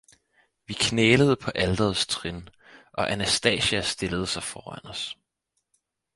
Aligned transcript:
Vi 0.67 0.73
knælede 0.73 1.35
på 1.35 1.51
alterets 1.55 2.07
trin, 2.07 2.49
og 2.93 3.11
anastasia 3.11 3.81
stillede 3.81 4.27
sig 4.27 4.43
foran 4.43 4.81
os 4.85 5.17